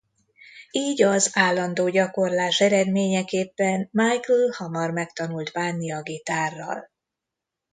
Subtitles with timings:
[0.71, 6.89] Így az állandó gyakorlás eredményeképpen Michael hamar megtanult bánni a gitárral.